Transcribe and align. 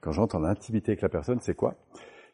quand 0.00 0.12
j'entre 0.12 0.36
en 0.36 0.44
intimité 0.44 0.92
avec 0.92 1.02
la 1.02 1.08
personne, 1.08 1.38
c'est 1.40 1.54
quoi? 1.54 1.74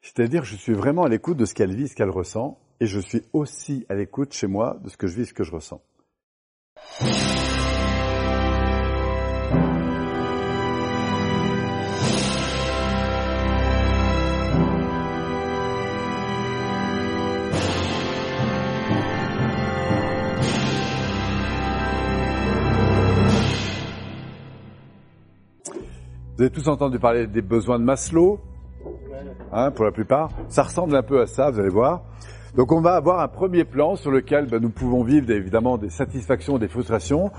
C'est-à-dire 0.03 0.45
je 0.45 0.57
suis 0.57 0.75
vraiment 0.75 1.05
à 1.05 1.09
l'écoute 1.09 1.37
de 1.37 1.45
ce 1.47 1.55
qu'elle 1.55 1.75
vit, 1.75 1.89
ce 1.89 1.95
qu'elle 1.95 2.11
ressent, 2.11 2.59
et 2.81 2.87
je 2.87 3.01
suis 3.01 3.23
aussi 3.33 3.87
à 3.89 3.95
l'écoute 3.95 4.33
chez 4.33 4.47
moi 4.47 4.79
de 4.83 4.89
ce 4.89 4.97
que 4.97 5.07
je 5.07 5.17
vis, 5.17 5.27
ce 5.27 5.35
que 5.35 5.45
je 5.45 5.53
ressens. 5.53 5.81
Vous 26.45 26.49
avez 26.49 26.63
tous 26.63 26.69
entendu 26.69 26.99
parler 26.99 27.27
des 27.27 27.41
besoins 27.41 27.79
de 27.79 27.85
Maslow, 27.85 28.39
hein, 29.51 29.71
pour 29.71 29.87
la 29.87 29.93
plupart. 29.93 30.29
Ça 30.49 30.65
ressemble 30.65 30.95
un 30.95 31.03
peu 31.03 31.23
à 31.23 31.27
ça, 31.27 31.51
vous 31.51 31.59
allez 31.59 31.71
voir. 31.71 32.03
Donc 32.55 32.71
on 32.71 32.83
va 32.83 32.97
avoir 32.97 33.21
un 33.21 33.29
premier 33.29 33.65
plan 33.65 33.97
sur 33.97 34.11
lequel 34.11 34.45
ben, 34.45 34.61
nous 34.61 34.69
pouvons 34.69 35.05
vivre 35.05 35.31
évidemment 35.31 35.79
des 35.79 35.89
satisfactions, 35.89 36.59
des 36.59 36.69
frustrations. 36.69 37.31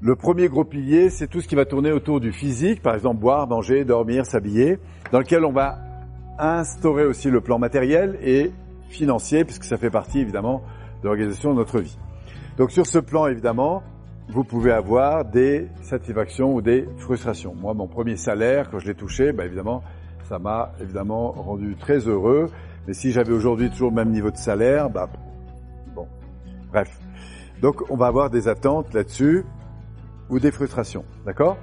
Le 0.00 0.16
premier 0.16 0.48
gros 0.48 0.64
pilier, 0.64 1.10
c'est 1.10 1.26
tout 1.26 1.42
ce 1.42 1.48
qui 1.48 1.54
va 1.54 1.66
tourner 1.66 1.92
autour 1.92 2.18
du 2.18 2.32
physique, 2.32 2.80
par 2.80 2.94
exemple 2.94 3.20
boire, 3.20 3.46
manger, 3.46 3.84
dormir, 3.84 4.24
s'habiller, 4.24 4.78
dans 5.12 5.18
lequel 5.18 5.44
on 5.44 5.52
va 5.52 5.80
instaurer 6.38 7.04
aussi 7.04 7.28
le 7.28 7.42
plan 7.42 7.58
matériel 7.58 8.18
et 8.22 8.52
financier, 8.88 9.44
puisque 9.44 9.64
ça 9.64 9.76
fait 9.76 9.90
partie 9.90 10.20
évidemment 10.20 10.62
de 11.02 11.08
l'organisation 11.08 11.50
de 11.50 11.56
notre 11.56 11.78
vie. 11.78 11.98
Donc 12.56 12.70
sur 12.70 12.86
ce 12.86 13.00
plan, 13.00 13.26
évidemment, 13.26 13.82
vous 14.28 14.44
pouvez 14.44 14.72
avoir 14.72 15.24
des 15.24 15.68
satisfactions 15.82 16.54
ou 16.54 16.62
des 16.62 16.88
frustrations. 16.98 17.54
Moi, 17.54 17.74
mon 17.74 17.86
premier 17.86 18.16
salaire, 18.16 18.70
quand 18.70 18.78
je 18.78 18.86
l'ai 18.86 18.94
touché, 18.94 19.32
bah, 19.32 19.44
évidemment, 19.44 19.82
ça 20.28 20.38
m'a 20.38 20.72
évidemment 20.80 21.32
rendu 21.32 21.76
très 21.76 21.98
heureux. 21.98 22.50
Mais 22.86 22.94
si 22.94 23.12
j'avais 23.12 23.32
aujourd'hui 23.32 23.70
toujours 23.70 23.90
le 23.90 23.96
même 23.96 24.10
niveau 24.10 24.30
de 24.30 24.36
salaire, 24.36 24.90
bah, 24.90 25.08
bon, 25.94 26.06
bref. 26.70 26.98
Donc, 27.60 27.82
on 27.90 27.96
va 27.96 28.06
avoir 28.06 28.30
des 28.30 28.48
attentes 28.48 28.92
là-dessus 28.94 29.44
ou 30.30 30.38
des 30.38 30.50
frustrations, 30.50 31.04
d'accord? 31.24 31.56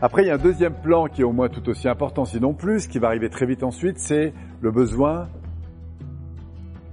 Après, 0.00 0.22
il 0.22 0.26
y 0.26 0.30
a 0.30 0.34
un 0.34 0.38
deuxième 0.38 0.74
plan 0.74 1.06
qui 1.06 1.20
est 1.20 1.24
au 1.24 1.32
moins 1.32 1.48
tout 1.48 1.68
aussi 1.68 1.88
important, 1.88 2.24
sinon 2.24 2.54
plus, 2.54 2.88
qui 2.88 2.98
va 2.98 3.06
arriver 3.06 3.30
très 3.30 3.46
vite 3.46 3.62
ensuite, 3.62 3.98
c'est 3.98 4.34
le 4.60 4.70
besoin 4.72 5.28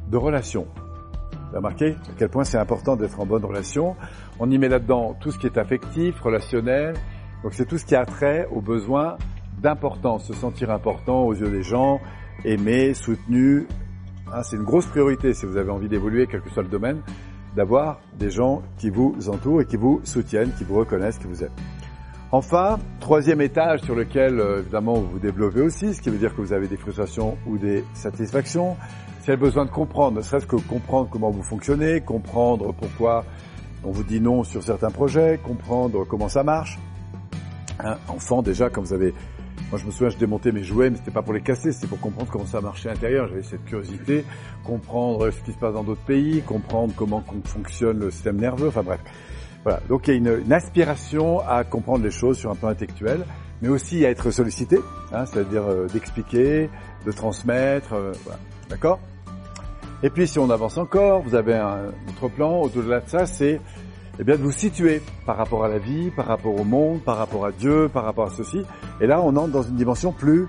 de 0.09 0.17
relation. 0.17 0.67
Vous 1.49 1.55
avez 1.55 1.65
remarqué 1.65 1.95
à 2.07 2.13
quel 2.15 2.29
point 2.29 2.43
c'est 2.43 2.59
important 2.59 2.95
d'être 2.95 3.19
en 3.19 3.25
bonne 3.25 3.43
relation. 3.43 3.95
On 4.39 4.51
y 4.51 4.59
met 4.59 4.69
là-dedans 4.69 5.15
tout 5.19 5.31
ce 5.31 5.39
qui 5.39 5.47
est 5.47 5.57
affectif, 5.57 6.19
relationnel. 6.19 6.93
Donc 7.41 7.53
c'est 7.55 7.65
tout 7.65 7.79
ce 7.79 7.85
qui 7.85 7.95
a 7.95 8.05
trait 8.05 8.47
au 8.51 8.61
besoin 8.61 9.17
d'importance, 9.59 10.25
se 10.27 10.33
sentir 10.33 10.69
important 10.69 11.23
aux 11.23 11.33
yeux 11.33 11.49
des 11.49 11.63
gens, 11.63 12.01
aimé, 12.45 12.93
soutenu. 12.93 13.65
Hein, 14.31 14.43
c'est 14.43 14.57
une 14.57 14.63
grosse 14.63 14.85
priorité 14.85 15.33
si 15.33 15.47
vous 15.47 15.57
avez 15.57 15.71
envie 15.71 15.89
d'évoluer, 15.89 16.27
quel 16.27 16.41
que 16.41 16.51
soit 16.51 16.61
le 16.61 16.69
domaine, 16.69 17.01
d'avoir 17.55 17.99
des 18.19 18.29
gens 18.29 18.61
qui 18.77 18.91
vous 18.91 19.15
entourent 19.27 19.61
et 19.61 19.65
qui 19.65 19.75
vous 19.75 20.01
soutiennent, 20.03 20.51
qui 20.55 20.63
vous 20.63 20.75
reconnaissent, 20.75 21.17
qui 21.17 21.27
vous 21.27 21.43
aiment. 21.43 21.49
Enfin, 22.31 22.77
troisième 22.99 23.41
étage 23.41 23.81
sur 23.81 23.95
lequel 23.95 24.39
euh, 24.39 24.59
évidemment 24.59 24.93
vous 24.93 25.07
vous 25.13 25.19
développez 25.19 25.61
aussi, 25.61 25.95
ce 25.95 26.01
qui 26.01 26.11
veut 26.11 26.19
dire 26.19 26.35
que 26.35 26.41
vous 26.41 26.53
avez 26.53 26.67
des 26.67 26.77
frustrations 26.77 27.39
ou 27.47 27.57
des 27.57 27.83
satisfactions, 27.95 28.77
c'est 29.29 29.35
le 29.35 29.41
besoin 29.41 29.65
de 29.65 29.69
comprendre, 29.69 30.17
ne 30.17 30.21
serait-ce 30.23 30.47
que 30.47 30.55
comprendre 30.55 31.07
comment 31.11 31.29
vous 31.29 31.43
fonctionnez, 31.43 32.01
comprendre 32.01 32.73
pourquoi 32.73 33.23
on 33.83 33.91
vous 33.91 34.01
dit 34.01 34.19
non 34.19 34.43
sur 34.43 34.63
certains 34.63 34.89
projets, 34.89 35.39
comprendre 35.43 36.03
comment 36.03 36.27
ça 36.27 36.41
marche. 36.41 36.79
Un 37.79 37.95
enfant 38.07 38.41
déjà, 38.41 38.71
quand 38.71 38.81
vous 38.81 38.91
avez... 38.91 39.13
Moi 39.69 39.79
je 39.79 39.85
me 39.85 39.91
souviens, 39.91 40.09
je 40.09 40.17
démontais 40.17 40.51
mes 40.51 40.63
jouets, 40.63 40.89
mais 40.89 40.97
c'était 40.97 41.11
pas 41.11 41.21
pour 41.21 41.33
les 41.33 41.41
casser, 41.41 41.71
c'était 41.71 41.85
pour 41.85 41.99
comprendre 41.99 42.31
comment 42.31 42.47
ça 42.47 42.59
marchait 42.59 42.89
à 42.89 42.93
l'intérieur. 42.93 43.27
J'avais 43.27 43.43
cette 43.43 43.65
curiosité, 43.65 44.25
comprendre 44.63 45.29
ce 45.29 45.39
qui 45.41 45.51
se 45.51 45.59
passe 45.59 45.75
dans 45.75 45.83
d'autres 45.83 46.05
pays, 46.05 46.41
comprendre 46.41 46.91
comment 46.97 47.23
fonctionne 47.43 47.99
le 47.99 48.09
système 48.09 48.37
nerveux, 48.37 48.69
enfin 48.69 48.81
bref. 48.81 49.01
Voilà, 49.61 49.79
donc 49.89 50.07
il 50.07 50.11
y 50.11 50.13
a 50.15 50.17
une, 50.17 50.41
une, 50.43 50.53
aspiration 50.53 51.47
à 51.47 51.63
comprendre 51.63 52.03
les 52.03 52.09
choses 52.09 52.39
sur 52.39 52.49
un 52.49 52.55
plan 52.55 52.69
intellectuel, 52.69 53.23
mais 53.61 53.67
aussi 53.67 54.03
à 54.07 54.09
être 54.09 54.31
sollicité, 54.31 54.79
hein, 55.13 55.27
c'est-à-dire 55.27 55.65
euh, 55.65 55.85
d'expliquer, 55.85 56.67
de 57.05 57.11
transmettre, 57.11 57.93
euh, 57.93 58.11
voilà. 58.25 58.39
d'accord? 58.71 58.99
Et 60.03 60.09
puis 60.09 60.27
si 60.27 60.39
on 60.39 60.49
avance 60.49 60.77
encore, 60.77 61.21
vous 61.21 61.35
avez 61.35 61.55
un 61.55 61.91
autre 62.09 62.29
plan, 62.29 62.61
au-delà 62.61 63.01
de 63.01 63.09
ça, 63.09 63.25
c'est 63.25 63.59
eh 64.19 64.23
bien 64.23 64.35
de 64.35 64.41
vous 64.41 64.51
situer 64.51 65.01
par 65.25 65.37
rapport 65.37 65.63
à 65.63 65.69
la 65.69 65.77
vie, 65.77 66.11
par 66.11 66.25
rapport 66.25 66.53
au 66.53 66.63
monde, 66.63 67.01
par 67.01 67.17
rapport 67.17 67.45
à 67.45 67.51
Dieu, 67.51 67.89
par 67.91 68.03
rapport 68.03 68.27
à 68.27 68.29
ceci. 68.31 68.63
Et 68.99 69.07
là, 69.07 69.21
on 69.21 69.35
entre 69.35 69.51
dans 69.51 69.61
une 69.61 69.75
dimension 69.75 70.11
plus 70.11 70.47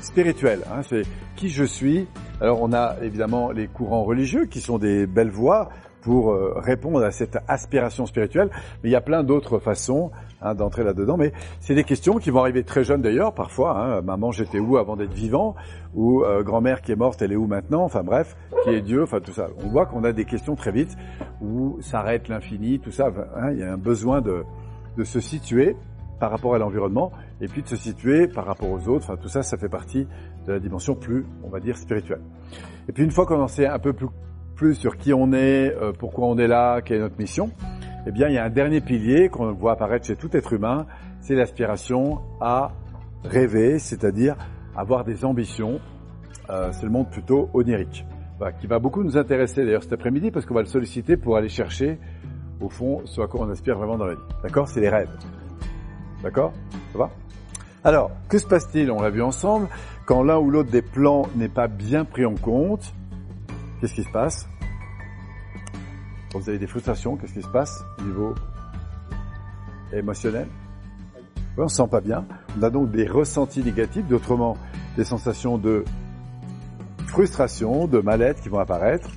spirituelle. 0.00 0.62
Hein, 0.72 0.82
c'est 0.82 1.02
qui 1.36 1.48
je 1.48 1.64
suis. 1.64 2.06
Alors 2.40 2.60
on 2.62 2.72
a 2.72 2.96
évidemment 3.02 3.50
les 3.50 3.68
courants 3.68 4.04
religieux 4.04 4.46
qui 4.46 4.60
sont 4.60 4.78
des 4.78 5.06
belles 5.06 5.30
voies 5.30 5.68
pour 6.02 6.32
euh, 6.32 6.52
répondre 6.56 7.02
à 7.02 7.10
cette 7.10 7.38
aspiration 7.48 8.04
spirituelle, 8.06 8.50
mais 8.82 8.90
il 8.90 8.92
y 8.92 8.96
a 8.96 9.00
plein 9.00 9.22
d'autres 9.22 9.58
façons 9.58 10.10
hein, 10.42 10.54
d'entrer 10.54 10.84
là-dedans. 10.84 11.16
Mais 11.16 11.32
c'est 11.60 11.74
des 11.74 11.84
questions 11.84 12.18
qui 12.18 12.30
vont 12.30 12.40
arriver 12.40 12.64
très 12.64 12.84
jeunes 12.84 13.00
d'ailleurs, 13.00 13.32
parfois. 13.32 13.78
Hein, 13.78 14.02
Maman, 14.02 14.32
j'étais 14.32 14.58
où 14.58 14.76
avant 14.76 14.96
d'être 14.96 15.14
vivant? 15.14 15.54
Ou 15.94 16.24
euh, 16.24 16.42
grand-mère 16.42 16.82
qui 16.82 16.92
est 16.92 16.96
morte, 16.96 17.22
elle 17.22 17.32
est 17.32 17.36
où 17.36 17.46
maintenant? 17.46 17.84
Enfin 17.84 18.02
bref, 18.02 18.36
qui 18.64 18.70
est 18.70 18.82
Dieu 18.82 19.02
Enfin 19.02 19.20
tout 19.20 19.32
ça. 19.32 19.48
On 19.64 19.68
voit 19.68 19.86
qu'on 19.86 20.04
a 20.04 20.12
des 20.12 20.24
questions 20.24 20.56
très 20.56 20.72
vite 20.72 20.96
où 21.40 21.78
s'arrête 21.80 22.28
l'infini, 22.28 22.78
tout 22.78 22.90
ça. 22.90 23.10
Hein, 23.36 23.52
il 23.52 23.58
y 23.58 23.62
a 23.62 23.72
un 23.72 23.78
besoin 23.78 24.20
de, 24.20 24.44
de 24.96 25.04
se 25.04 25.20
situer 25.20 25.76
par 26.18 26.30
rapport 26.30 26.54
à 26.54 26.58
l'environnement 26.58 27.10
et 27.40 27.48
puis 27.48 27.62
de 27.62 27.66
se 27.66 27.76
situer 27.76 28.28
par 28.28 28.46
rapport 28.46 28.70
aux 28.70 28.88
autres. 28.88 29.04
Enfin 29.10 29.16
tout 29.20 29.28
ça, 29.28 29.42
ça 29.42 29.56
fait 29.56 29.68
partie 29.68 30.06
de 30.46 30.52
la 30.52 30.60
dimension 30.60 30.94
plus, 30.94 31.26
on 31.42 31.48
va 31.48 31.60
dire, 31.60 31.76
spirituelle. 31.76 32.22
Et 32.88 32.92
puis 32.92 33.04
une 33.04 33.10
fois 33.10 33.26
qu'on 33.26 33.40
en 33.40 33.48
sait 33.48 33.66
un 33.66 33.78
peu 33.78 33.92
plus, 33.92 34.06
sur 34.74 34.96
qui 34.96 35.12
on 35.12 35.32
est, 35.32 35.74
euh, 35.74 35.92
pourquoi 35.92 36.28
on 36.28 36.38
est 36.38 36.46
là, 36.46 36.80
quelle 36.80 36.98
est 36.98 37.00
notre 37.00 37.18
mission, 37.18 37.50
eh 38.06 38.10
bien, 38.10 38.28
il 38.28 38.34
y 38.34 38.38
a 38.38 38.44
un 38.44 38.50
dernier 38.50 38.80
pilier 38.80 39.28
qu'on 39.28 39.52
voit 39.52 39.72
apparaître 39.72 40.06
chez 40.06 40.16
tout 40.16 40.34
être 40.36 40.52
humain, 40.52 40.86
c'est 41.20 41.34
l'aspiration 41.34 42.20
à 42.40 42.72
rêver, 43.24 43.78
c'est-à-dire 43.78 44.36
avoir 44.76 45.04
des 45.04 45.24
ambitions. 45.24 45.80
Euh, 46.50 46.70
c'est 46.72 46.84
le 46.84 46.90
monde 46.90 47.10
plutôt 47.10 47.48
onirique, 47.54 48.04
qui 48.60 48.66
va 48.66 48.78
beaucoup 48.78 49.04
nous 49.04 49.16
intéresser 49.16 49.64
d'ailleurs 49.64 49.84
cet 49.84 49.92
après-midi 49.92 50.32
parce 50.32 50.44
qu'on 50.46 50.54
va 50.54 50.62
le 50.62 50.66
solliciter 50.66 51.16
pour 51.16 51.36
aller 51.36 51.48
chercher, 51.48 51.98
au 52.60 52.68
fond, 52.68 53.02
ce 53.04 53.20
à 53.20 53.26
quoi 53.26 53.46
on 53.46 53.50
aspire 53.50 53.76
vraiment 53.76 53.96
dans 53.96 54.06
la 54.06 54.14
vie. 54.14 54.20
D'accord? 54.42 54.68
C'est 54.68 54.80
les 54.80 54.88
rêves. 54.88 55.10
D'accord? 56.22 56.52
Ça 56.92 56.98
va? 56.98 57.10
Alors, 57.84 58.10
que 58.28 58.38
se 58.38 58.46
passe-t-il? 58.46 58.90
On 58.90 59.00
l'a 59.02 59.10
vu 59.10 59.22
ensemble. 59.22 59.68
Quand 60.06 60.22
l'un 60.22 60.38
ou 60.38 60.50
l'autre 60.50 60.70
des 60.70 60.82
plans 60.82 61.22
n'est 61.36 61.48
pas 61.48 61.68
bien 61.68 62.04
pris 62.04 62.24
en 62.24 62.34
compte, 62.34 62.92
qu'est-ce 63.82 63.94
qui 63.94 64.04
se 64.04 64.12
passe 64.12 64.48
vous 66.34 66.48
avez 66.48 66.58
des 66.58 66.66
frustrations, 66.66 67.16
qu'est-ce 67.16 67.34
qui 67.34 67.42
se 67.42 67.48
passe 67.48 67.84
au 67.98 68.04
niveau 68.04 68.34
émotionnel 69.92 70.48
On 71.58 71.64
ne 71.64 71.68
se 71.68 71.76
sent 71.76 71.88
pas 71.90 72.00
bien. 72.00 72.24
On 72.58 72.62
a 72.62 72.70
donc 72.70 72.90
des 72.90 73.06
ressentis 73.06 73.62
négatifs, 73.62 74.06
d'autrement 74.06 74.56
des 74.96 75.04
sensations 75.04 75.58
de 75.58 75.84
frustration, 77.06 77.86
de 77.86 77.98
mal-être 77.98 78.40
qui 78.40 78.48
vont 78.48 78.60
apparaître. 78.60 79.10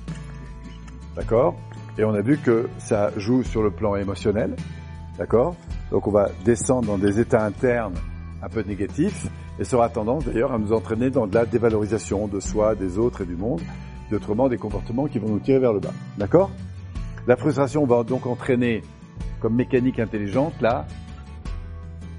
D'accord? 1.14 1.56
Et 1.96 2.04
on 2.04 2.12
a 2.12 2.20
vu 2.20 2.36
que 2.36 2.68
ça 2.76 3.10
joue 3.16 3.42
sur 3.42 3.62
le 3.62 3.70
plan 3.70 3.96
émotionnel. 3.96 4.54
D'accord? 5.16 5.56
Donc 5.90 6.06
on 6.06 6.10
va 6.10 6.28
descendre 6.44 6.88
dans 6.88 6.98
des 6.98 7.18
états 7.18 7.46
internes 7.46 7.94
un 8.42 8.48
peu 8.50 8.60
négatifs 8.60 9.26
et 9.58 9.64
ça 9.64 9.78
aura 9.78 9.88
tendance 9.88 10.26
d'ailleurs 10.26 10.52
à 10.52 10.58
nous 10.58 10.74
entraîner 10.74 11.08
dans 11.08 11.26
de 11.26 11.34
la 11.34 11.46
dévalorisation 11.46 12.28
de 12.28 12.40
soi, 12.40 12.74
des 12.74 12.98
autres 12.98 13.22
et 13.22 13.26
du 13.26 13.36
monde, 13.36 13.62
d'autrement 14.10 14.48
des 14.48 14.58
comportements 14.58 15.06
qui 15.06 15.18
vont 15.18 15.28
nous 15.28 15.38
tirer 15.38 15.58
vers 15.58 15.72
le 15.72 15.80
bas. 15.80 15.92
D'accord? 16.18 16.50
La 17.26 17.36
frustration 17.36 17.84
va 17.86 18.04
donc 18.04 18.26
entraîner, 18.26 18.82
comme 19.40 19.54
mécanique 19.54 19.98
intelligente, 19.98 20.54
la 20.60 20.86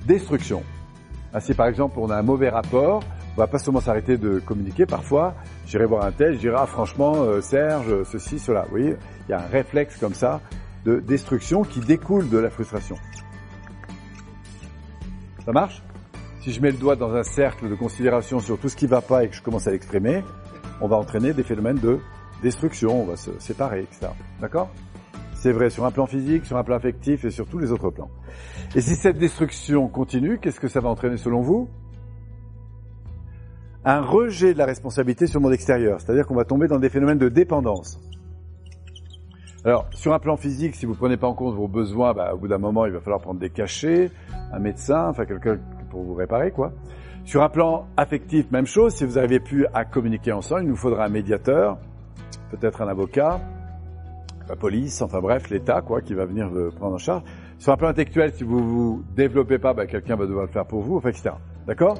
destruction. 0.06 0.64
Ah, 1.34 1.40
si 1.40 1.54
par 1.54 1.68
exemple 1.68 2.00
on 2.00 2.10
a 2.10 2.18
un 2.18 2.24
mauvais 2.24 2.50
rapport, 2.50 3.04
on 3.36 3.40
va 3.40 3.48
pas 3.48 3.60
seulement 3.60 3.82
s'arrêter 3.82 4.18
de 4.18 4.40
communiquer. 4.40 4.86
Parfois, 4.86 5.36
j'irai 5.66 5.86
voir 5.86 6.06
un 6.06 6.12
tel, 6.12 6.34
je 6.34 6.40
dirai 6.40 6.56
ah, 6.58 6.66
franchement 6.66 7.14
euh, 7.18 7.42
Serge, 7.42 8.04
ceci, 8.04 8.40
cela. 8.40 8.64
Vous 8.64 8.72
voyez, 8.72 8.96
il 9.28 9.32
y 9.32 9.34
a 9.34 9.40
un 9.40 9.48
réflexe 9.48 9.98
comme 9.98 10.14
ça 10.14 10.42
de 10.86 11.00
destruction 11.00 11.64
qui 11.64 11.80
découle 11.80 12.30
de 12.30 12.38
la 12.38 12.50
frustration. 12.50 12.96
Ça 15.46 15.52
marche? 15.52 15.84
Si 16.42 16.52
je 16.52 16.62
mets 16.62 16.72
le 16.72 16.78
doigt 16.78 16.96
dans 16.96 17.14
un 17.14 17.24
cercle 17.24 17.70
de 17.70 17.76
considération 17.76 18.40
sur 18.40 18.58
tout 18.58 18.70
ce 18.70 18.76
qui 18.76 18.86
ne 18.86 18.90
va 18.90 19.02
pas 19.02 19.24
et 19.24 19.30
que 19.30 19.36
je 19.36 19.42
commence 19.42 19.68
à 19.68 19.72
l'exprimer, 19.72 20.24
on 20.82 20.88
va 20.88 20.98
entraîner 20.98 21.34
des 21.34 21.44
phénomènes 21.44 21.80
de 21.80 22.00
destruction, 22.42 23.02
on 23.02 23.06
va 23.06 23.16
se 23.16 23.32
séparer, 23.40 23.82
etc. 23.82 24.08
D'accord? 24.40 24.70
C'est 25.34 25.52
vrai 25.52 25.70
sur 25.70 25.86
un 25.86 25.92
plan 25.92 26.08
physique, 26.08 26.46
sur 26.46 26.58
un 26.58 26.64
plan 26.64 26.76
affectif 26.76 27.24
et 27.26 27.30
sur 27.30 27.48
tous 27.48 27.60
les 27.60 27.72
autres 27.72 27.90
plans. 27.90 28.10
Et 28.76 28.82
si 28.82 28.96
cette 28.96 29.18
destruction 29.18 29.88
continue, 29.88 30.40
qu'est-ce 30.40 30.60
que 30.60 30.68
ça 30.68 30.80
va 30.80 30.90
entraîner 30.90 31.18
selon 31.18 31.42
vous? 31.42 31.70
Un 33.86 34.02
rejet 34.02 34.54
de 34.54 34.58
la 34.58 34.66
responsabilité 34.66 35.28
sur 35.28 35.40
le 35.40 35.44
monde 35.44 35.54
extérieur, 35.54 36.02
c'est-à-dire 36.02 36.26
qu'on 36.26 36.36
va 36.36 36.44
tomber 36.44 36.68
dans 36.68 36.80
des 36.80 36.90
phénomènes 36.90 37.20
de 37.20 37.30
dépendance. 37.30 38.00
Alors, 39.64 39.88
sur 39.92 40.14
un 40.14 40.20
plan 40.20 40.38
physique, 40.38 40.76
si 40.76 40.86
vous 40.86 40.94
ne 40.94 40.98
prenez 40.98 41.18
pas 41.18 41.28
en 41.28 41.34
compte 41.34 41.56
vos 41.56 41.68
besoins, 41.68 42.14
bah, 42.14 42.34
au 42.34 42.38
bout 42.38 42.48
d'un 42.48 42.58
moment, 42.58 42.86
il 42.86 42.92
va 42.92 43.00
falloir 43.00 43.22
prendre 43.22 43.40
des 43.40 43.50
cachets, 43.50 44.12
un 44.52 44.60
médecin, 44.60 45.10
enfin 45.10 45.26
quelqu'un 45.26 45.60
pour 45.90 46.04
vous 46.04 46.14
réparer, 46.14 46.52
quoi. 46.52 46.74
Sur 47.28 47.44
un 47.44 47.50
plan 47.50 47.88
affectif, 47.98 48.50
même 48.52 48.66
chose. 48.66 48.96
Si 48.96 49.04
vous 49.04 49.16
n'arrivez 49.16 49.42
plus 49.42 49.66
à 49.74 49.84
communiquer 49.84 50.32
ensemble, 50.32 50.64
il 50.64 50.70
nous 50.70 50.78
faudra 50.78 51.04
un 51.04 51.10
médiateur, 51.10 51.78
peut-être 52.52 52.82
un 52.82 52.88
avocat, 52.88 53.42
la 54.48 54.56
police, 54.56 55.02
enfin 55.02 55.20
bref, 55.20 55.50
l'État, 55.50 55.82
quoi, 55.82 56.00
qui 56.00 56.14
va 56.14 56.24
venir 56.24 56.50
le 56.50 56.70
prendre 56.70 56.96
en 56.96 56.98
charge. 56.98 57.24
Sur 57.60 57.74
un 57.74 57.76
plan 57.76 57.90
intellectuel, 57.90 58.32
si 58.32 58.46
vous 58.46 58.64
vous 58.64 59.04
développez 59.14 59.60
pas, 59.60 59.74
bah, 59.74 59.88
quelqu'un 59.88 60.16
va 60.16 60.26
devoir 60.26 60.46
le 60.46 60.52
faire 60.54 60.66
pour 60.66 60.80
vous, 60.80 60.96
enfin, 60.96 61.10
etc. 61.10 61.32
D'accord? 61.68 62.00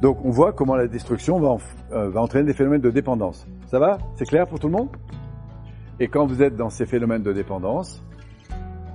Donc, 0.00 0.24
on 0.24 0.30
voit 0.30 0.52
comment 0.52 0.76
la 0.76 0.86
destruction 0.86 1.58
euh, 1.90 2.08
va 2.10 2.20
entraîner 2.20 2.46
des 2.46 2.54
phénomènes 2.54 2.82
de 2.82 2.90
dépendance. 2.90 3.48
Ça 3.66 3.80
va? 3.80 3.98
C'est 4.14 4.26
clair 4.26 4.46
pour 4.46 4.60
tout 4.60 4.68
le 4.68 4.74
monde? 4.74 4.90
Et 5.98 6.06
quand 6.06 6.24
vous 6.24 6.44
êtes 6.44 6.54
dans 6.54 6.70
ces 6.70 6.86
phénomènes 6.86 7.24
de 7.24 7.32
dépendance, 7.32 8.00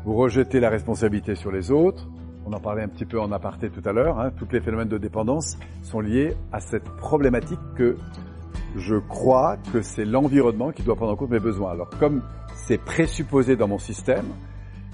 vous 0.05 0.15
rejetez 0.15 0.61
la 0.61 0.69
responsabilité 0.69 1.35
sur 1.35 1.51
les 1.51 1.71
autres, 1.71 2.07
on 2.45 2.53
en 2.53 2.59
parlait 2.59 2.83
un 2.83 2.87
petit 2.87 3.05
peu 3.05 3.19
en 3.19 3.31
aparté 3.31 3.69
tout 3.69 3.87
à 3.87 3.91
l'heure, 3.91 4.19
hein, 4.19 4.31
tous 4.37 4.47
les 4.51 4.61
phénomènes 4.61 4.87
de 4.87 4.97
dépendance 4.97 5.57
sont 5.83 5.99
liés 5.99 6.35
à 6.51 6.59
cette 6.59 6.89
problématique 6.97 7.59
que 7.75 7.97
je 8.75 8.95
crois 8.95 9.57
que 9.73 9.81
c'est 9.81 10.05
l'environnement 10.05 10.71
qui 10.71 10.83
doit 10.83 10.95
prendre 10.95 11.11
en 11.11 11.15
compte 11.15 11.29
mes 11.29 11.39
besoins. 11.39 11.71
Alors 11.71 11.89
comme 11.99 12.21
c'est 12.55 12.77
présupposé 12.77 13.55
dans 13.55 13.67
mon 13.67 13.79
système, 13.79 14.25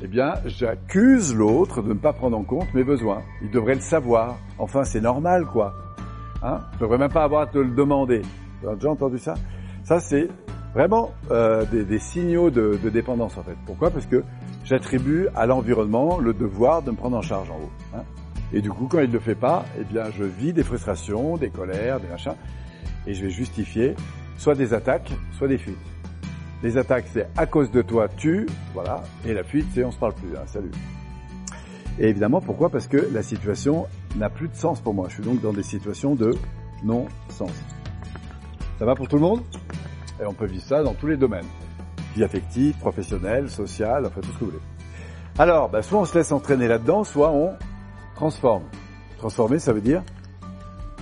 eh 0.02 0.08
bien 0.08 0.34
j'accuse 0.46 1.36
l'autre 1.36 1.82
de 1.82 1.90
ne 1.90 2.00
pas 2.00 2.14
prendre 2.14 2.38
en 2.38 2.44
compte 2.44 2.74
mes 2.74 2.84
besoins. 2.84 3.22
Il 3.42 3.52
devrait 3.52 3.76
le 3.76 3.82
savoir. 3.82 4.38
Enfin 4.58 4.84
c'est 4.84 5.02
normal 5.02 5.46
quoi. 5.46 5.74
Hein? 6.44 6.60
Ne 6.76 6.80
devrait 6.80 6.98
même 6.98 7.12
pas 7.12 7.24
avoir 7.24 7.42
à 7.42 7.48
te 7.48 7.58
le 7.58 7.72
demander. 7.72 8.22
Tu 8.62 8.68
as 8.68 8.76
déjà 8.76 8.90
entendu 8.90 9.20
ça? 9.20 9.36
Ça 9.84 10.00
c'est 10.00 10.28
vraiment 10.74 11.12
euh, 11.32 11.66
des, 11.72 11.84
des, 11.86 12.00
signaux 12.00 12.50
de, 12.50 12.80
de 12.84 12.90
dépendance 12.90 13.38
en 13.38 13.44
fait. 13.44 13.56
Pourquoi? 13.66 13.90
Parce 13.90 14.06
que 14.06 14.24
j'attribue 14.68 15.28
à 15.34 15.46
l'environnement 15.46 16.18
le 16.18 16.34
devoir 16.34 16.82
de 16.82 16.92
me 16.92 16.98
prendre 16.98 17.18
en 17.18 17.22
charge 17.22 17.50
en 17.50 17.56
haut. 17.56 17.72
Hein. 17.96 18.04
et 18.54 18.62
du 18.62 18.70
coup, 18.70 18.88
quand 18.88 19.00
il 19.00 19.08
ne 19.08 19.14
le 19.14 19.20
fait 19.20 19.36
pas, 19.36 19.66
eh 19.80 19.84
bien, 19.84 20.04
je 20.12 20.24
vis 20.24 20.54
des 20.54 20.64
frustrations, 20.64 21.38
des 21.38 21.50
colères, 21.50 22.00
des 22.00 22.08
machins, 22.08 22.36
et 23.06 23.14
je 23.14 23.24
vais 23.24 23.30
justifier 23.30 23.96
soit 24.38 24.56
des 24.56 24.74
attaques, 24.74 25.12
soit 25.38 25.48
des 25.48 25.58
fuites. 25.58 25.78
Les 26.64 26.78
attaques, 26.78 27.06
c'est 27.14 27.28
à 27.38 27.46
cause 27.46 27.72
de 27.72 27.82
toi, 27.82 28.08
tu, 28.10 28.46
voilà, 28.74 29.04
et 29.26 29.34
la 29.34 29.44
fuite, 29.44 29.68
c'est 29.74 29.84
on 29.84 29.92
se 29.92 29.98
parle 29.98 30.14
plus, 30.14 30.36
hein, 30.36 30.44
salut. 30.48 30.72
Et 32.00 32.10
évidemment, 32.10 32.42
pourquoi? 32.42 32.70
Parce 32.70 32.88
que 32.88 33.10
la 33.12 33.24
situation 33.24 33.88
n'a 34.18 34.30
plus 34.30 34.50
de 34.50 34.56
sens 34.56 34.82
pour 34.82 34.94
moi. 34.94 35.08
Je 35.10 35.16
suis 35.16 35.24
donc 35.24 35.42
dans 35.42 35.54
des 35.54 35.64
situations 35.64 36.14
de 36.14 36.36
non-sens. 36.84 37.52
Ça 38.78 38.86
va 38.86 38.94
pour 38.94 39.08
tout 39.08 39.16
le 39.16 39.24
monde? 39.24 39.42
Et 40.22 40.26
on 40.26 40.34
peut 40.34 40.46
vivre 40.46 40.64
ça 40.64 40.84
dans 40.84 40.94
tous 40.94 41.08
les 41.08 41.18
domaines 41.18 41.46
vie 42.18 42.24
affective, 42.24 42.76
professionnelle, 42.78 43.50
sociale, 43.50 44.06
enfin 44.08 44.22
tout 44.22 44.30
ce 44.30 44.34
que 44.34 44.40
vous 44.40 44.52
voulez. 44.52 44.64
Alors, 45.38 45.70
bah, 45.70 45.84
soit 45.84 46.00
on 46.00 46.06
se 46.06 46.18
laisse 46.18 46.32
entraîner 46.32 46.68
là-dedans, 46.68 47.04
soit 47.04 47.32
on 47.32 47.54
transforme. 48.16 48.64
Transformer, 49.18 49.60
ça 49.60 49.72
veut 49.72 49.82
dire 49.82 50.04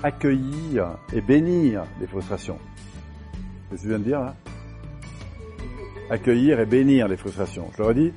accueillir 0.03 0.97
et 1.13 1.21
bénir 1.21 1.83
les 1.99 2.05
frustrations. 2.05 2.59
C'est 3.71 3.77
ce 3.77 3.81
que 3.81 3.87
je 3.87 3.89
viens 3.89 3.99
de 3.99 4.03
dire 4.03 4.19
là 4.19 4.35
Accueillir 6.11 6.59
et 6.59 6.65
bénir 6.67 7.07
les 7.07 7.17
frustrations. 7.17 7.71
Je 7.73 7.81
le 7.81 7.87
redis 7.87 8.13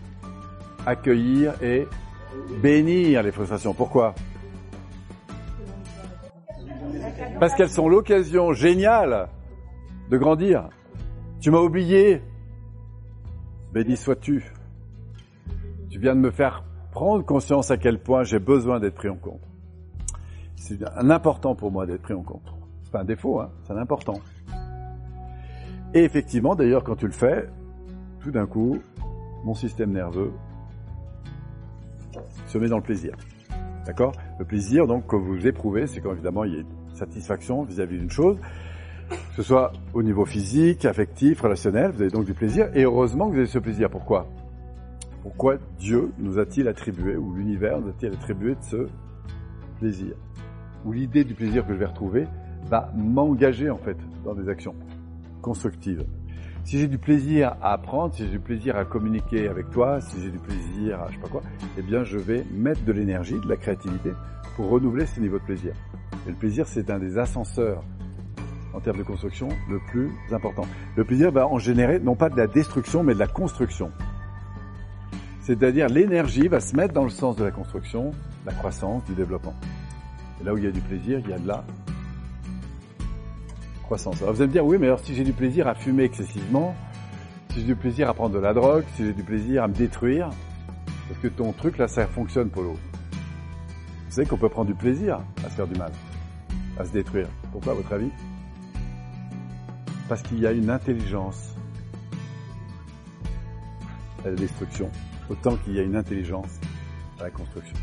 Accueillir 0.84 1.54
et 1.62 1.86
bénir 2.60 3.22
les 3.22 3.32
frustrations. 3.32 3.72
Pourquoi? 3.72 4.14
Parce 7.40 7.54
qu'elles 7.54 7.70
sont 7.70 7.88
l'occasion 7.88 8.52
géniale 8.52 9.28
de 10.10 10.18
grandir. 10.18 10.68
Tu 11.40 11.50
m'as 11.50 11.60
oublié, 11.60 12.20
Béni 13.72 13.96
sois-tu. 13.96 14.44
Tu 15.90 15.98
viens 15.98 16.14
de 16.14 16.20
me 16.20 16.30
faire 16.30 16.64
prendre 16.90 17.24
conscience 17.24 17.70
à 17.70 17.76
quel 17.76 18.00
point 18.00 18.22
j'ai 18.22 18.38
besoin 18.38 18.80
d'être 18.80 18.94
pris 18.94 19.08
en 19.08 19.16
compte. 19.16 19.42
C'est 20.56 20.82
un 20.96 21.10
important 21.10 21.54
pour 21.54 21.70
moi 21.70 21.86
d'être 21.86 22.02
pris 22.02 22.14
en 22.14 22.22
compte. 22.22 22.54
C'est 22.82 22.92
pas 22.92 23.00
un 23.00 23.04
défaut, 23.04 23.40
hein, 23.40 23.50
c'est 23.64 23.72
un 23.72 23.76
important. 23.76 24.20
Et 25.94 26.04
effectivement, 26.04 26.54
d'ailleurs, 26.54 26.82
quand 26.84 26.96
tu 26.96 27.06
le 27.06 27.12
fais, 27.12 27.48
tout 28.20 28.30
d'un 28.30 28.46
coup, 28.46 28.78
mon 29.44 29.54
système 29.54 29.92
nerveux 29.92 30.32
se 32.46 32.58
met 32.58 32.68
dans 32.68 32.76
le 32.76 32.82
plaisir. 32.82 33.14
D'accord? 33.86 34.12
Le 34.38 34.44
plaisir, 34.44 34.86
donc, 34.86 35.06
que 35.06 35.16
vous 35.16 35.46
éprouvez, 35.46 35.86
c'est 35.86 36.00
quand 36.00 36.12
évidemment 36.12 36.44
il 36.44 36.54
y 36.54 36.56
a 36.56 36.60
une 36.60 36.94
satisfaction 36.94 37.62
vis-à-vis 37.62 37.98
d'une 37.98 38.10
chose 38.10 38.38
que 39.08 39.36
ce 39.36 39.42
soit 39.42 39.72
au 39.94 40.02
niveau 40.02 40.24
physique, 40.24 40.84
affectif, 40.84 41.40
relationnel, 41.40 41.92
vous 41.92 42.02
avez 42.02 42.10
donc 42.10 42.24
du 42.24 42.34
plaisir, 42.34 42.68
et 42.74 42.84
heureusement 42.84 43.26
que 43.26 43.32
vous 43.32 43.38
avez 43.38 43.46
ce 43.46 43.58
plaisir. 43.58 43.88
Pourquoi? 43.90 44.28
Pourquoi 45.22 45.56
Dieu 45.78 46.12
nous 46.18 46.38
a-t-il 46.38 46.68
attribué, 46.68 47.16
ou 47.16 47.34
l'univers 47.34 47.80
nous 47.80 47.88
a-t-il 47.88 48.12
attribué 48.12 48.54
de 48.54 48.62
ce 48.62 48.86
plaisir? 49.78 50.14
Ou 50.84 50.92
l'idée 50.92 51.24
du 51.24 51.34
plaisir 51.34 51.66
que 51.66 51.74
je 51.74 51.78
vais 51.78 51.86
retrouver 51.86 52.26
va 52.66 52.92
m'engager 52.96 53.70
en 53.70 53.78
fait 53.78 53.96
dans 54.24 54.34
des 54.34 54.48
actions 54.48 54.74
constructives. 55.42 56.04
Si 56.64 56.78
j'ai 56.78 56.88
du 56.88 56.98
plaisir 56.98 57.56
à 57.62 57.72
apprendre, 57.72 58.14
si 58.14 58.24
j'ai 58.24 58.30
du 58.30 58.40
plaisir 58.40 58.76
à 58.76 58.84
communiquer 58.84 59.48
avec 59.48 59.70
toi, 59.70 60.00
si 60.00 60.20
j'ai 60.20 60.30
du 60.30 60.38
plaisir 60.38 61.00
à 61.00 61.08
je 61.08 61.14
sais 61.14 61.22
pas 61.22 61.28
quoi, 61.28 61.42
eh 61.78 61.82
bien 61.82 62.04
je 62.04 62.18
vais 62.18 62.44
mettre 62.52 62.84
de 62.84 62.92
l'énergie, 62.92 63.40
de 63.40 63.48
la 63.48 63.56
créativité 63.56 64.10
pour 64.54 64.68
renouveler 64.68 65.06
ce 65.06 65.20
niveau 65.20 65.38
de 65.38 65.44
plaisir. 65.44 65.72
Et 66.26 66.30
le 66.30 66.36
plaisir, 66.36 66.66
c'est 66.66 66.90
un 66.90 66.98
des 66.98 67.16
ascenseurs 67.16 67.82
en 68.74 68.80
termes 68.80 68.98
de 68.98 69.02
construction 69.02 69.48
le 69.68 69.78
plus 69.90 70.10
important. 70.32 70.66
Le 70.96 71.04
plaisir 71.04 71.30
va 71.30 71.46
en 71.46 71.58
générer 71.58 71.98
non 71.98 72.14
pas 72.14 72.28
de 72.28 72.36
la 72.36 72.46
destruction 72.46 73.02
mais 73.02 73.14
de 73.14 73.18
la 73.18 73.26
construction. 73.26 73.90
C'est-à-dire 75.40 75.88
l'énergie 75.88 76.48
va 76.48 76.60
se 76.60 76.76
mettre 76.76 76.92
dans 76.92 77.04
le 77.04 77.10
sens 77.10 77.36
de 77.36 77.44
la 77.44 77.50
construction, 77.50 78.12
la 78.44 78.52
croissance, 78.52 79.04
du 79.04 79.14
développement. 79.14 79.54
Et 80.40 80.44
là 80.44 80.52
où 80.52 80.58
il 80.58 80.64
y 80.64 80.66
a 80.66 80.70
du 80.70 80.80
plaisir, 80.80 81.20
il 81.24 81.30
y 81.30 81.32
a 81.32 81.38
de 81.38 81.48
la 81.48 81.64
croissance. 83.82 84.20
Alors 84.20 84.34
vous 84.34 84.42
allez 84.42 84.48
me 84.48 84.52
dire, 84.52 84.66
oui, 84.66 84.76
mais 84.78 84.86
alors 84.86 85.00
si 85.00 85.14
j'ai 85.14 85.24
du 85.24 85.32
plaisir 85.32 85.66
à 85.66 85.74
fumer 85.74 86.04
excessivement, 86.04 86.74
si 87.50 87.60
j'ai 87.60 87.66
du 87.66 87.76
plaisir 87.76 88.10
à 88.10 88.14
prendre 88.14 88.34
de 88.34 88.38
la 88.38 88.52
drogue, 88.52 88.84
si 88.94 89.06
j'ai 89.06 89.14
du 89.14 89.22
plaisir 89.22 89.62
à 89.62 89.68
me 89.68 89.74
détruire, 89.74 90.28
parce 91.08 91.20
que 91.20 91.28
ton 91.28 91.52
truc 91.52 91.78
là, 91.78 91.88
ça 91.88 92.06
fonctionne, 92.06 92.50
Polo. 92.50 92.72
Vous 92.72 94.14
savez 94.14 94.26
qu'on 94.26 94.36
peut 94.36 94.50
prendre 94.50 94.68
du 94.68 94.74
plaisir 94.74 95.20
à 95.44 95.48
se 95.48 95.54
faire 95.54 95.66
du 95.66 95.78
mal, 95.78 95.92
à 96.78 96.84
se 96.84 96.92
détruire. 96.92 97.28
Pourquoi, 97.52 97.72
à 97.72 97.76
votre 97.76 97.92
avis? 97.94 98.10
Parce 100.08 100.22
qu'il 100.22 100.40
y 100.40 100.46
a 100.46 100.52
une 100.52 100.70
intelligence 100.70 101.54
à 104.24 104.30
la 104.30 104.34
destruction, 104.34 104.90
autant 105.28 105.56
qu'il 105.56 105.74
y 105.74 105.78
a 105.78 105.82
une 105.82 105.96
intelligence 105.96 106.58
à 107.20 107.24
la 107.24 107.30
construction. 107.30 107.76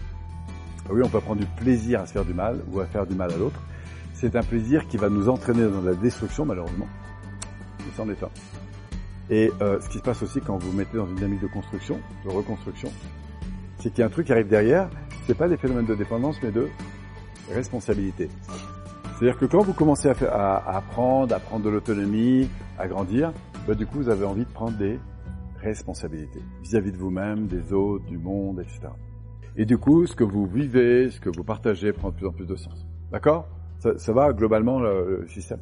Oui, 0.89 1.01
on 1.03 1.09
peut 1.09 1.21
prendre 1.21 1.41
du 1.41 1.47
plaisir 1.47 2.01
à 2.01 2.05
se 2.05 2.13
faire 2.13 2.25
du 2.25 2.33
mal 2.33 2.61
ou 2.71 2.79
à 2.79 2.85
faire 2.85 3.05
du 3.05 3.15
mal 3.15 3.31
à 3.31 3.37
l'autre. 3.37 3.59
C'est 4.13 4.35
un 4.35 4.43
plaisir 4.43 4.87
qui 4.87 4.97
va 4.97 5.09
nous 5.09 5.29
entraîner 5.29 5.67
dans 5.67 5.81
la 5.81 5.93
destruction, 5.93 6.45
malheureusement. 6.45 6.87
Et 7.79 7.91
c'en 7.95 8.09
est 8.09 8.21
un. 8.23 8.29
Et 9.29 9.51
euh, 9.61 9.79
ce 9.81 9.89
qui 9.89 9.97
se 9.97 10.03
passe 10.03 10.21
aussi 10.21 10.39
quand 10.41 10.57
vous 10.57 10.71
vous 10.71 10.77
mettez 10.77 10.97
dans 10.97 11.07
une 11.07 11.15
dynamique 11.15 11.41
de 11.41 11.47
construction, 11.47 11.99
de 12.23 12.29
reconstruction, 12.29 12.91
c'est 13.79 13.89
qu'il 13.89 13.99
y 13.99 14.03
a 14.03 14.05
un 14.05 14.09
truc 14.09 14.27
qui 14.27 14.31
arrive 14.31 14.47
derrière. 14.47 14.89
C'est 15.25 15.37
pas 15.37 15.47
des 15.47 15.57
phénomènes 15.57 15.87
de 15.87 15.95
dépendance, 15.95 16.37
mais 16.43 16.51
de 16.51 16.69
responsabilité. 17.51 18.29
C'est-à-dire 19.17 19.39
que 19.39 19.45
quand 19.45 19.61
vous 19.61 19.73
commencez 19.73 20.09
à, 20.09 20.75
apprendre, 20.75 21.33
à 21.33 21.39
prendre 21.39 21.63
de 21.63 21.69
l'autonomie, 21.69 22.49
à 22.77 22.87
grandir, 22.87 23.31
bah, 23.65 23.73
du 23.73 23.85
coup, 23.85 23.99
vous 23.99 24.09
avez 24.09 24.25
envie 24.25 24.43
de 24.43 24.51
prendre 24.51 24.77
des 24.77 24.99
responsabilités 25.61 26.41
vis-à-vis 26.61 26.91
de 26.91 26.97
vous-même, 26.97 27.47
des 27.47 27.71
autres, 27.71 28.03
du 28.05 28.17
monde, 28.17 28.59
etc. 28.59 28.89
Et 29.55 29.65
du 29.65 29.77
coup, 29.77 30.05
ce 30.05 30.15
que 30.15 30.25
vous 30.25 30.45
vivez, 30.45 31.09
ce 31.11 31.21
que 31.21 31.29
vous 31.29 31.45
partagez 31.45 31.93
prend 31.93 32.09
de 32.09 32.15
plus 32.15 32.27
en 32.27 32.33
plus 32.33 32.45
de 32.45 32.57
sens. 32.57 32.85
D'accord? 33.09 33.47
Ça, 33.79 34.13
va 34.13 34.33
globalement 34.33 34.79
le, 34.79 35.21
le 35.21 35.27
système? 35.27 35.59